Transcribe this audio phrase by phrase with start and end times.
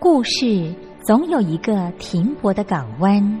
[0.00, 3.40] 故事总有一个停泊的港湾。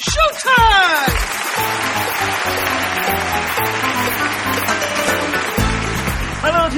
[0.00, 1.18] Showtime!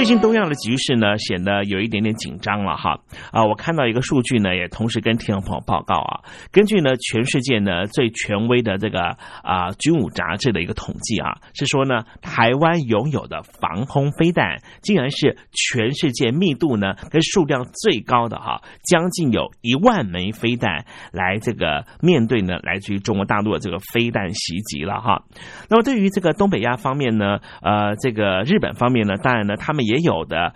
[0.00, 2.98] 最近东亚的局势呢，显得有一点点紧张了哈
[3.32, 3.44] 啊！
[3.44, 6.24] 我看到一个数据呢，也同时跟听众朋友报告啊。
[6.50, 8.98] 根据呢全世界呢最权威的这个
[9.42, 25.24] 啊军武杂志的一个统计啊，是说呢台湾拥有的防空飞弹，竟然是全世界密度呢跟数量最高的哈，将近有一万枚飞弹来这个面对呢来自于中国大陆的这个飞弹袭击了哈。
[25.68, 29.84] 那么对于这个东北亚方面呢，呃，这个日本方面呢，当然呢他们。
[29.89, 30.54] 也也有的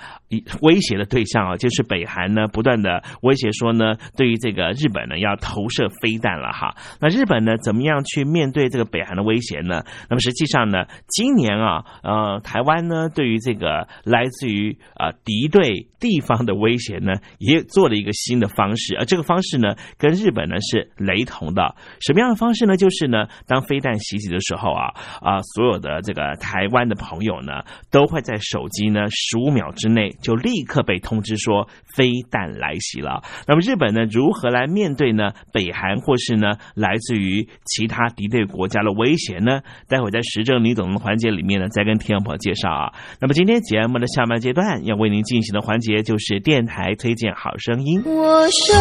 [0.62, 6.76] 威胁的对象啊，就是北韩呢，不断的威胁说呢，对于这个日本呢，要投射飞弹了哈。
[7.00, 9.82] 那日本呢，怎么样去面对这个北韩的威胁呢？
[10.08, 21.74] 那么实际上呢，今年啊，呃，台湾呢，对于这个来自于啊敌对地方的威胁呢，也做了一个新的方式，而这个方式呢，跟日本呢是雷同的。
[22.00, 22.76] 什么样的方式呢？
[22.76, 29.00] 就是呢，当飞弹袭击的时候啊啊，所有的这个台湾的朋友呢，都会在手机呢。
[29.26, 31.66] 十五秒之内就立刻被通知说
[31.96, 33.22] 飞弹来袭了。
[33.46, 35.30] 那么日本呢，如何来面对呢？
[35.52, 39.60] 北韩或是呢来自于其他敌对国家的威胁呢？
[39.88, 42.92] 待会在时政李总的环节里面呢，再跟听众朋友介绍啊。
[43.20, 48.02] 那么今天节目的下半阶段要为您进行的环节就是电台推荐好声音。
[48.04, 48.74] 我睡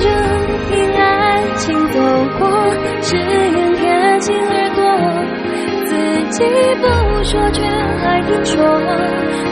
[0.00, 0.08] 着，
[0.70, 2.00] 听爱情走
[2.38, 2.48] 过，
[3.00, 4.82] 只愿贴近耳朵，
[5.86, 5.90] 自
[6.30, 6.44] 己
[6.80, 9.51] 不说，却还听说。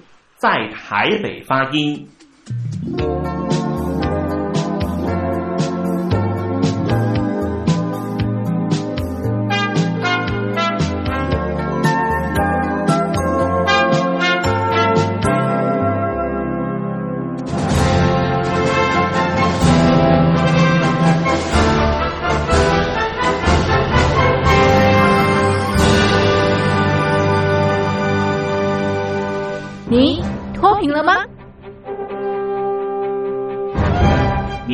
[0.41, 2.09] 在台北发音。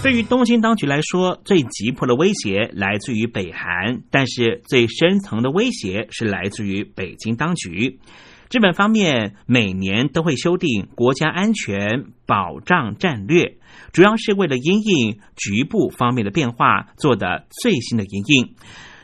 [0.00, 7.98] 对于东京当局来说，最急迫的威胁来自于北韩，但是最深层的威胁是来自于北京当局。
[8.50, 13.58] 日本方面每年都会修订国家安全保障战略，
[13.92, 18.54] 主要是为了因应局部方面的变化做的最新的因应。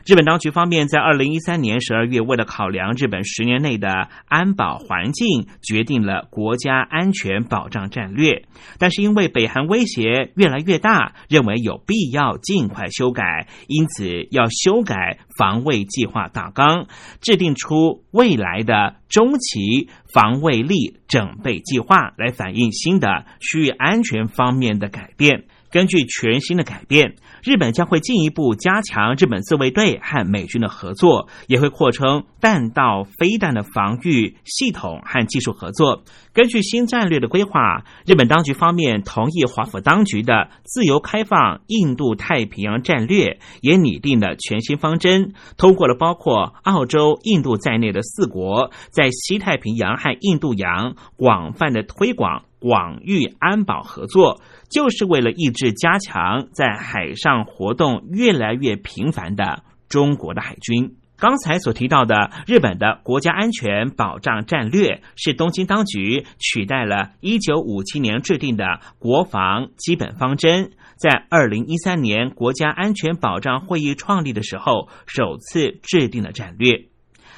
[0.05, 8.43] 日本当局方面在二零一三年十二月，为了考量日本十年内的安保环境，决定了国家安全保障战略。
[8.77, 16.85] 但是因为北韩威胁越来越大，认为有必要尽快修改，因此要修改防卫计划大纲，
[17.19, 25.45] 制定出未来的中期防卫力整备计划，来反映新的区域安全方面的改变。
[25.71, 27.15] 根据全新的改变。
[27.43, 36.03] 日本将会进一步加强日本自卫队和美军的合作，也会扩充弹道飞弹的防御系统和技术合作。
[36.33, 54.41] 根据新战略的规划，日本当局方面同意华府当局的自由开放印度太平洋战略，也拟定了全新方针，通过了包括澳洲、印度在内的四国在西太平洋和印度洋广泛的推广广域安保合作。
[54.67, 60.95] 就是为了抑制加强在海上活动越来越频繁的中国的海军。
[61.17, 68.65] 刚才所提到的日本的国家安全保障战略，是东京当局取代了一九五七年制定的
[68.97, 76.87] 国防基本方针，在二零一三年国家安全保障会议创立的时候首次制定的战略。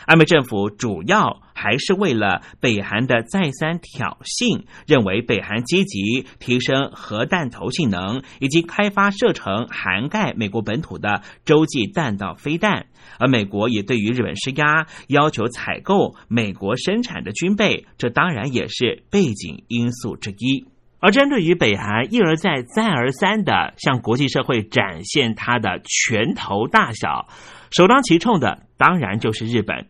[0.07, 12.85] 安倍政府主要还是为了北韩的再三挑衅，认为北韩积极提升核弹头性能，以及开发射程涵盖美国本土的洲际弹道飞弹，
[13.19, 20.65] 而美国也对于日本施压，要求采购美国生产的军备，这当然也是背景因素之一。
[20.99, 27.27] 而针对于北韩一而再、再而三的向国际社会展现它的拳头大小。
[27.71, 29.87] 首当其冲的当然就是日本。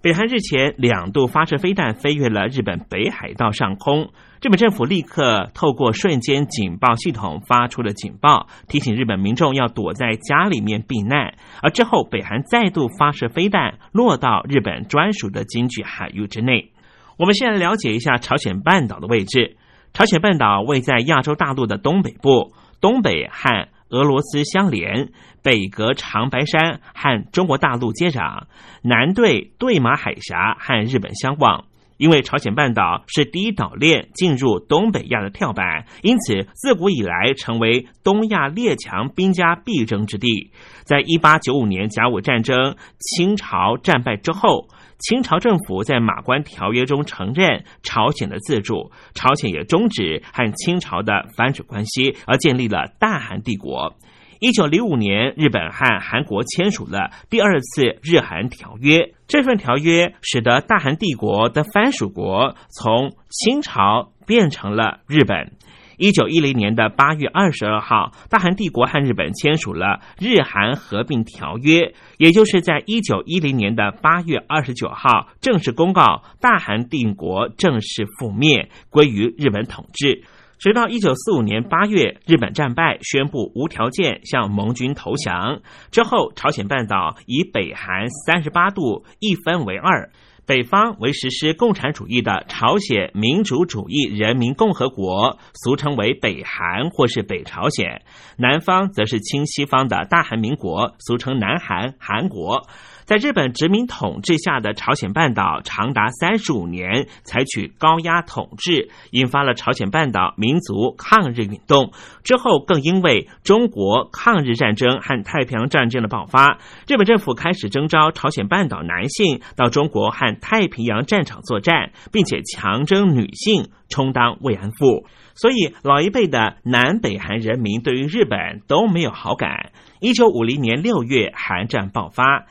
[0.00, 4.10] 北韩日前两度发射飞弹飞越了日本北海道上空，
[4.42, 11.34] 日本政府立刻透过瞬间警报系统发出了警报，提醒日本民众要躲在家里面避难。
[11.62, 16.72] 而之后，北韩再度发射飞弹落到日本专属的经济海域之内。
[17.16, 19.56] 我们先来了解一下朝鲜半岛的位置。
[19.92, 25.10] 朝鲜半岛位在亚洲大陆的东北部，东北和俄罗斯相连，
[25.42, 28.44] 北隔长白山和中国大陆接壤，
[28.82, 31.66] 南对对马海峡和日本相望。
[31.98, 40.50] 因为朝鲜半岛是第一岛链进入东北亚的跳板，因此自古以来成为东亚列强兵家必争之地。
[40.82, 44.68] 在一八九五年甲午战争清朝战败之后，
[45.02, 53.96] 清朝政府在马关条约中承认朝鲜的自主，朝鲜也终止和清朝的藩属关系，而建立了大韩帝国。
[54.38, 59.12] 一九零五年，日本和韩国签署了第二次日韩条约。
[59.26, 65.52] 这份条约使得大韩帝国的藩属国从清朝变成了日本。
[65.96, 80.24] 一九一零年的八月二十二号，大韩帝国和日本签署了日韩合并条约，也就是在一九一零年的八月二十九号正式公告，大韩帝国正式覆灭，归于日本统治。
[80.58, 85.60] 直到一九四五年八月，日本战败，宣布无条件向盟军投降。
[85.90, 90.08] 之后，朝鲜半岛以北韩三十八度一分为二，
[90.44, 98.02] 北方为实施共产主义的朝鲜民主主义人民共和国，俗称为北韩或是北朝鲜；
[98.36, 102.66] 南方则是亲西方的大韩民国，俗称南韩韩国。
[103.04, 111.92] 在日本殖民统治下的朝鲜半岛长达三十五年采取高压统治，引发了朝鲜半岛民族抗日运动。
[112.22, 125.06] 之后更因为中国抗日战争和太平洋战争的爆发，日本政府开始征召朝鲜半岛男性到中国和太平洋战场作战，并且强征女性充当慰安妇。
[125.34, 129.72] 所以老一辈的南北韩人民对于日本都没有好感。
[130.00, 132.46] 一九五零年六月，韩战爆发。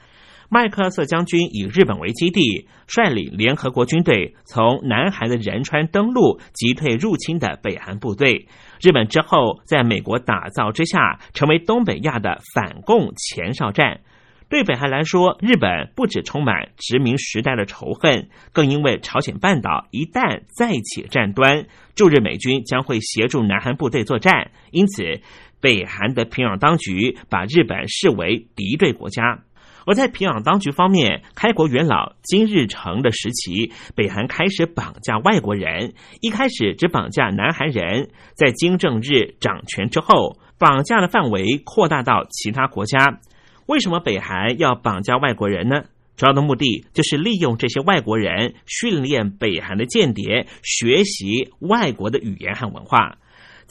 [0.54, 8.50] 麦克瑟将军以日本为基地，率领联合国军队从南韩的仁川登陆，击退入侵的北韩部队。
[8.82, 14.02] 日本之后在美国打造之下，成为东北亚的反共前哨站。
[14.50, 25.22] 对北韩来说，日本不只充满殖民时代的仇恨，更因为朝鲜半岛一旦再起战端，驻日美军将会协助南韩部队作战，因此
[25.62, 29.46] 北韩的平壤当局把日本视为敌对国家。
[29.86, 35.94] 而在平壤当局方面，开国元老金日成的时期，北韩开始绑架外国人。
[36.22, 43.20] 一开始只绑架南韩人，在金正日掌权之后，绑架的范围扩大到其他国家。
[43.68, 45.84] 为什么北韩要绑架外国人呢？
[46.18, 53.18] 主要的目的就是利用这些外国人训练北韩的间谍，学习外国的语言和文化。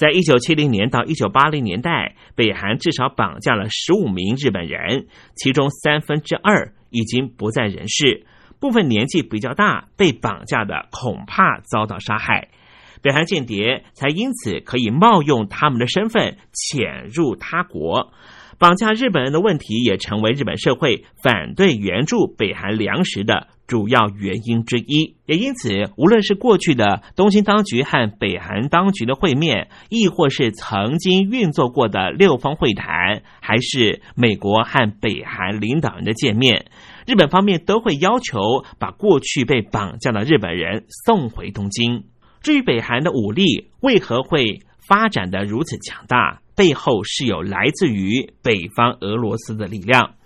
[0.01, 8.25] 在一九七零年到一九八零年代，北韩至少绑架了十五名日本人，其中三分之二已经不在人世，
[8.59, 12.49] 部分年纪比较大，被绑架的恐怕遭到杀害。
[13.03, 18.15] 北韩间谍才因此可以冒用他们的身份潜入他国。
[18.59, 25.15] 绑架日本人的问题也成为日本社会反对援助北韩粮食的主要原因之一。
[25.27, 36.67] 也因此，无论是过去的东京当局和北韩当局的会面，亦或是曾经运作过的六方会谈，还是美国和北韩领导人的见面，
[37.07, 42.07] 日本方面都会要求把过去被绑架的日本人送回东京。
[42.43, 46.41] 至于北韩的武力为何会发展的如此强大？
[46.57, 50.17] 背后是有来自于北方俄罗斯的力量。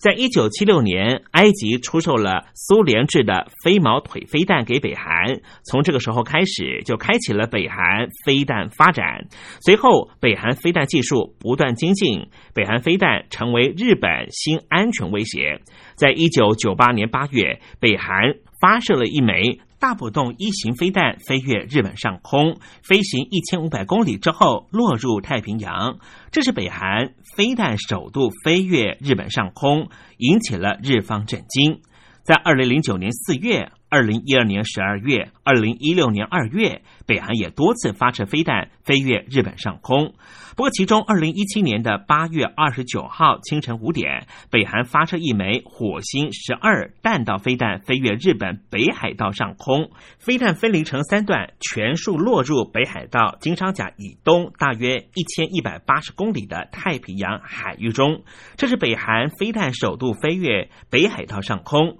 [0.00, 9.26] 在一九七六年，埃及出售了苏联制的飞毛腿飞弹给北韩，从这个时候开始，就开启了北韩飞弹发展。
[9.60, 15.60] 随后，北韩飞弹技术不断精进，北韩飞弹成为日本新安全威胁。
[15.96, 19.60] 在一九九八年八月，北韩发射了一枚。
[19.80, 25.98] 大浦洞一型飞弹飞越日本上空，飞行一千五百公里之后落入太平洋。
[26.30, 29.88] 这是北韩飞弹首度飞越日本上空，
[30.18, 31.80] 引起了日方震惊。
[32.22, 33.72] 在二零零九年四月。
[33.90, 40.14] 二零一二年十二月，二零一六年二月，北韩也多次发射飞弹飞越日本上空。
[40.56, 58.22] 不过，其中二零一七年的八月二十九号清晨五点，北韩发射一枚火星十二弹道飞弹飞越日本北海道上空，飞弹分离成三段，全数落入北海道金昌甲以东大约一千一百八十公里的太平洋海域中。
[58.56, 61.98] 这是北韩飞弹首度飞越北海道上空。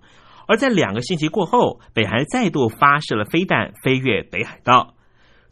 [0.51, 4.95] 而在两个星期过后，北韩再度发射了飞弹飞越北海道，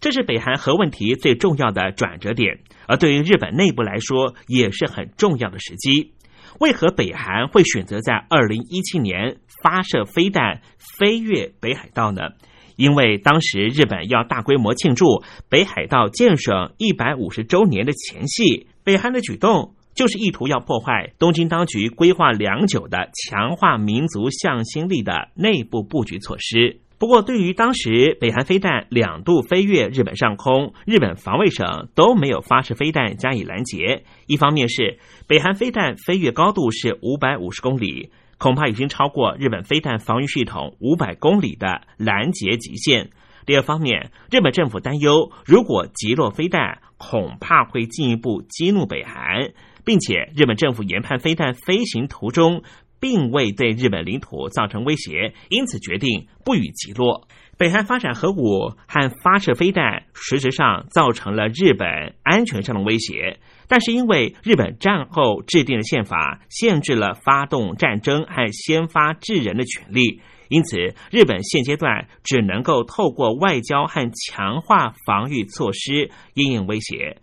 [0.00, 2.58] 这是北韩核问题最重要的转折点，
[2.88, 6.14] 而对于日本内部来说也是很重要的时机。
[6.58, 10.62] 为何北韩会选择在二零一七年发射飞弹
[10.98, 12.30] 飞越北海道呢？
[12.74, 19.76] 因为当时日本要大规模庆祝北海道建省一百五十周年的前夕，北韩的举动。
[19.98, 26.78] 就是意图要破坏东京当局规划良久的强化民族向心力的内部布局措施。
[27.00, 34.04] 不过，对于当时北韩飞弹两度飞越日本上空，日本防卫省都没有发射飞弹加以拦截。
[34.28, 43.10] 一方面是北韩飞弹飞越高度是五百五十公里，恐怕已经超过日本飞弹防御系统五百公里的拦截极限。
[43.46, 49.50] 第二方面，日本政府担忧，如果击落飞弹，恐怕会进一步激怒北韩。
[49.88, 52.62] 并且，日本政府研判飞弹飞行途中
[53.00, 57.26] 并未对日本领土造成威胁，因此决定不予击落。
[57.56, 61.88] 北韩发展核武和发射飞弹，实质上造成了日本
[62.22, 63.38] 安全上的威胁。
[63.66, 70.20] 但是，因为日本战后制定的宪法限制了发动战争和先发制人的权利，
[70.50, 70.76] 因此
[71.10, 77.16] 日本现阶段只能够透过外交和强化防御措施应应威胁。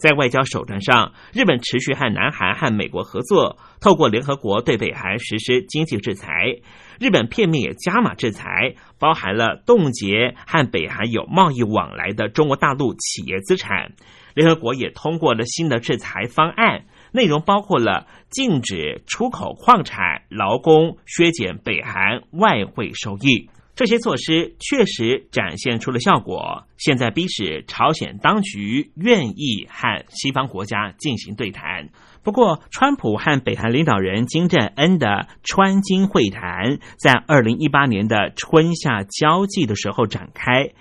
[0.00, 6.56] 在外交手段上，日本持续和南韩和美国合作，透过联合国对北韩实施经济制裁。
[6.98, 13.92] 日本片面也加码制裁，包含了冻结和北韩有贸易往来的中国大陆企业资产。
[14.34, 23.50] 联合国也通过了新的制裁方案，内容包括了禁止出口矿产、劳工，削减北韩外汇收益。
[23.74, 31.88] 这些措施确实展现出了效果，现在逼使朝鲜当局愿意和西方国家进行对谈。
[32.22, 40.72] 不过，川普和北韩领导人金正恩的川金会谈在二零一八年的春夏交际的时候展开，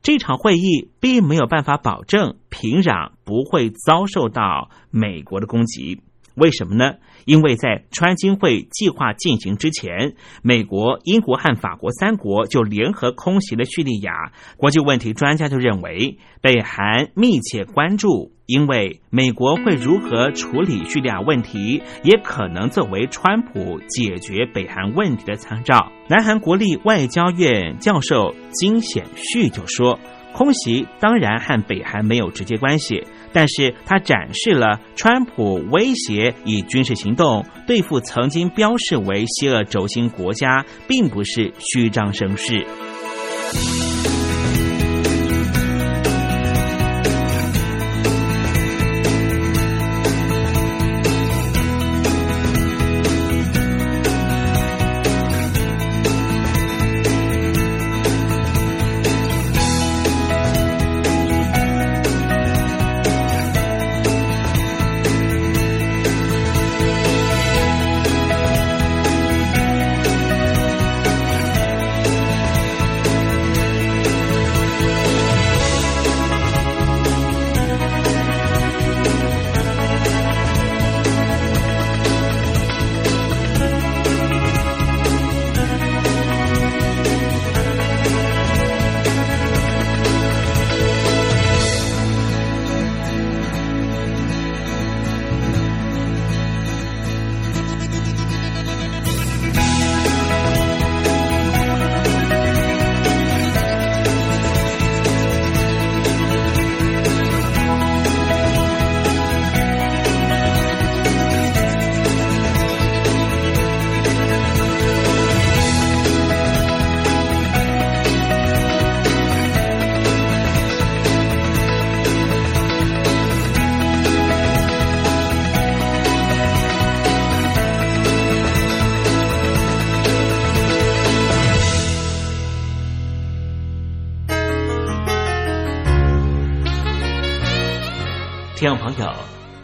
[0.00, 6.00] 这场会议并没有办法保证平壤不会遭受到美国的攻击。
[6.38, 6.94] 为什么呢？
[7.24, 14.32] 因为在川金会计划进行之前，美国、英国和法国三国就联合空袭了叙利亚。
[14.56, 25.92] 国际问题专家就认为，北韩密切关注，因为美国会如何处理叙利亚问题，也可能作为川普解决北韩问题的参照。
[26.08, 29.98] 南韩国立外交院教授金显旭就说
[30.32, 42.66] ：“空袭当然和北韩没有直接关系。”但是他展示了川普威胁以军事行动对付曾经标示为邪恶轴心国家，并不是虚张声势。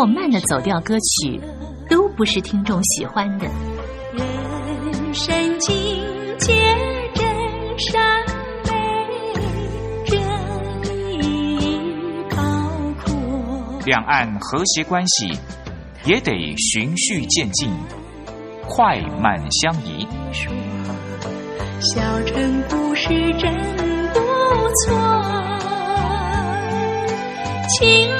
[0.00, 1.38] 或慢的走调歌曲，
[1.90, 3.44] 都不是听众喜欢的。
[4.14, 5.76] 人生境
[6.38, 6.54] 界
[7.14, 7.28] 真
[7.78, 8.00] 善。
[13.84, 15.38] 两岸和谐关系
[16.06, 17.70] 也得循序渐进，
[18.66, 20.08] 快慢相宜。
[21.78, 23.08] 小城故事
[23.38, 23.52] 真
[24.14, 24.20] 不
[24.86, 24.96] 错，
[27.78, 28.19] 请。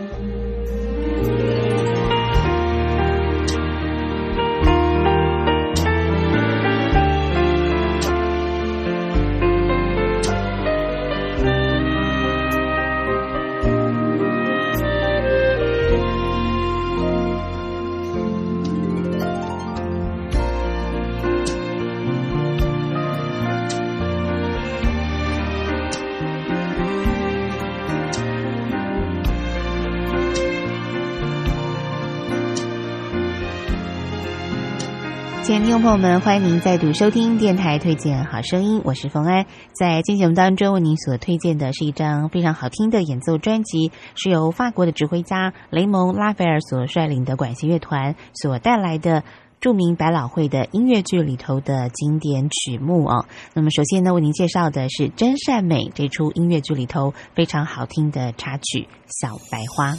[35.81, 39.47] 朋友们，欢迎您再度收听电台推荐好声音，我是冯安。
[39.73, 49.23] 在今天节目当中，为您所推荐的是一张非常好听的演奏专辑，是由法国的指挥家雷蒙拉斐尔所率领的管弦乐团所带来的
[49.59, 53.25] 著名百老汇的音乐剧里头的经典曲目哦。
[53.55, 59.93] 那么，首先呢，为您介绍的是《真善美》这出音乐剧里头非常好听的插曲《小白花》。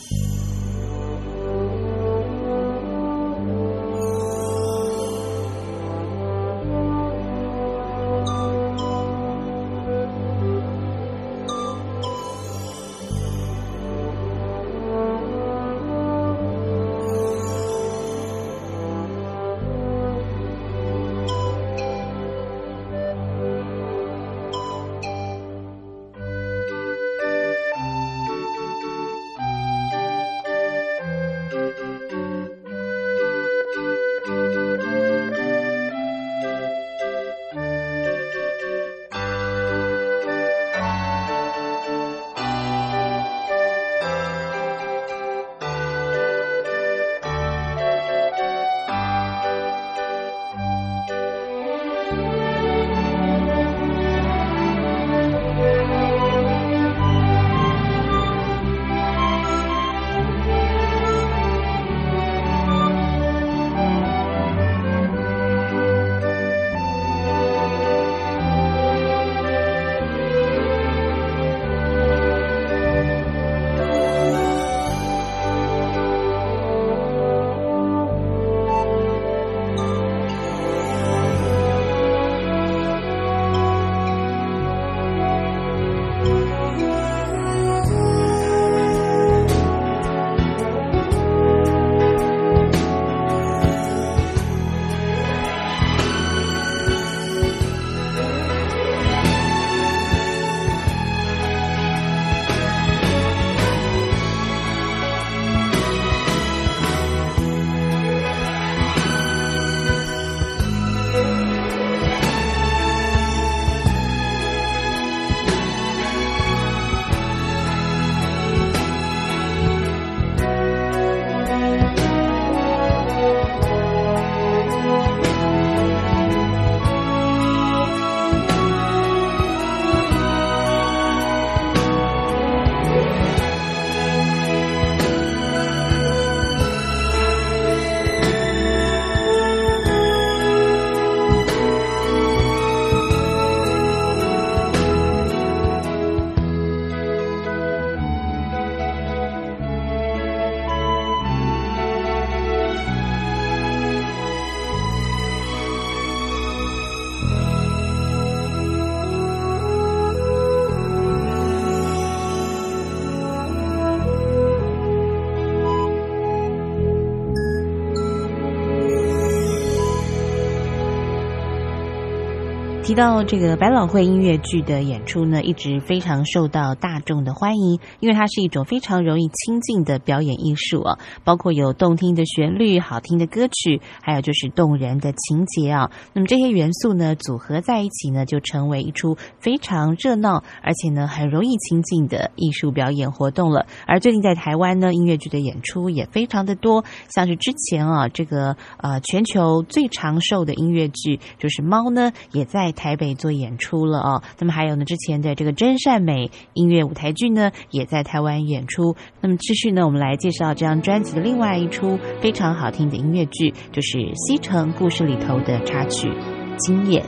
[172.93, 185.90] 提到这个百老汇音乐剧的演出呢，一直非常受到大众的欢迎，因为它是一种非常容易亲近的表演艺术啊，包括有动听的旋律、好听的歌曲，还有就是动人的情节啊。
[186.12, 193.64] 那么这些元素呢，组合在一起呢，就成为一出非常热闹而且呢很容易亲近的艺术表演活动了。
[193.86, 204.22] 而最近在台湾呢，音乐剧的演出也非常的多，像是之前啊，这个呃全球最长寿的音乐剧就是《猫》呢，也在台北做演出了哦。
[204.41, 208.97] 那么还有呢，之前的这个真善美音乐舞台剧呢，也在台湾演出。
[209.20, 216.09] 那么继续呢，我们来介绍这张专辑的另外一出非常好听的音乐剧，就是《西城故事》里头的插曲
[216.59, 217.01] 《今夜》。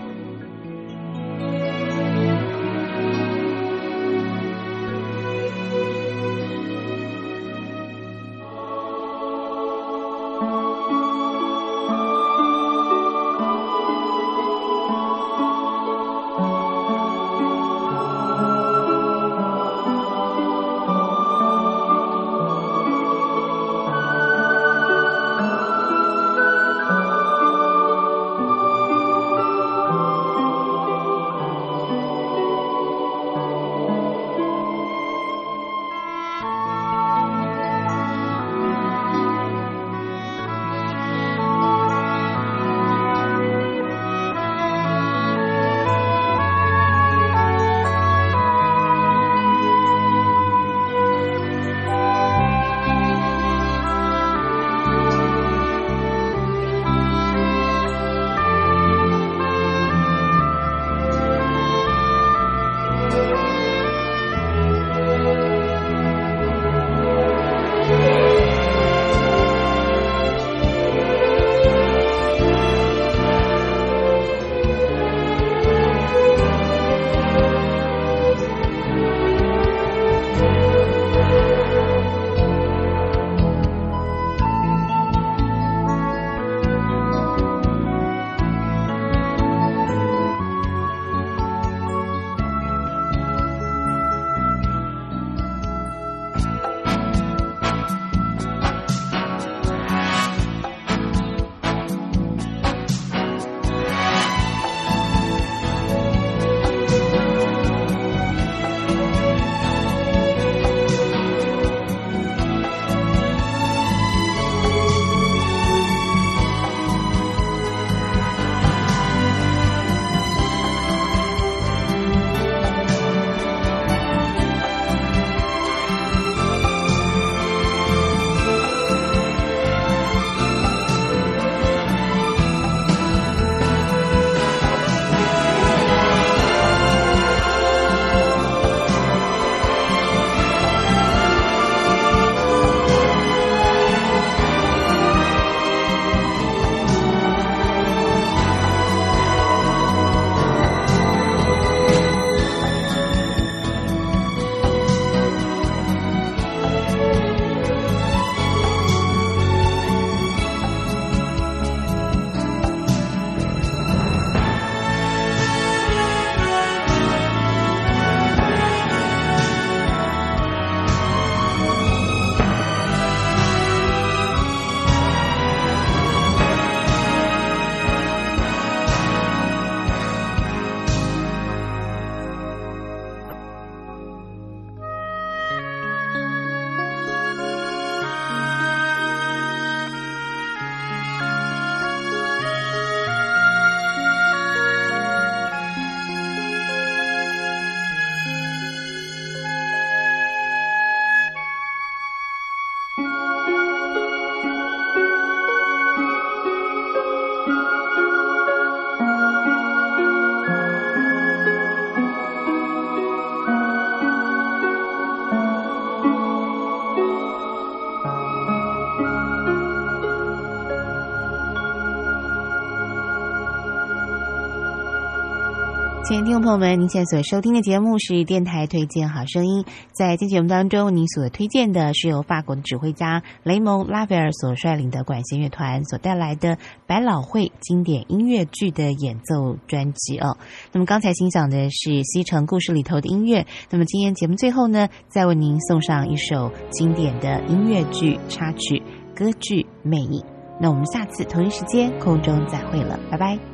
[226.22, 229.64] 听众朋友们，您现在所收听的节目是电台推荐好声音。
[229.92, 236.56] 在今节目当中，您所推荐的是由法国的指挥家雷蒙拉斐尔所率领的管弦乐团所带来的
[236.86, 240.38] 百老汇经典音乐剧的演奏专辑哦。
[240.72, 243.44] 那么刚才欣赏的是《西城故事》里头的音乐。
[243.68, 248.82] 那么今天节目最后呢，再为您送上一首经典的音乐剧插曲
[249.14, 250.20] 歌剧《魅影》。
[250.60, 253.53] 那我们下次同一时间空中再会了，拜拜。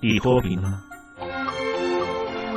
[0.00, 0.82] 你脱贫了吗？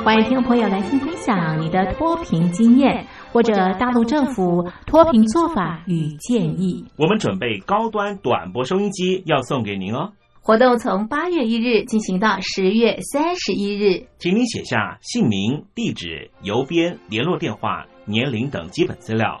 [0.04, 6.84] 欢迎听众朋友来信分享你的脱贫经验，或者大陆政府脱贫做法与建议。
[6.96, 10.12] 我们准备高端短波收音机要送给您哦。
[10.40, 19.40] 活动从八月一日进行到十月三十一日，请您写下姓名、地址、邮编、联络电话、年龄等基本资料。